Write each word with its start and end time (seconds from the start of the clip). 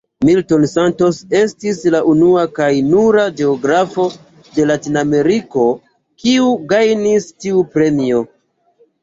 Milton 0.27 0.63
Santos 0.69 1.17
estis 1.39 1.81
la 1.95 1.99
unua 2.13 2.45
kaj 2.59 2.69
nura 2.93 3.25
geografo 3.41 4.07
de 4.57 4.67
Latinameriko, 4.71 5.67
kiu 6.25 6.49
gajnis 6.75 7.31
tiu 7.47 7.63
premio. 7.79 8.27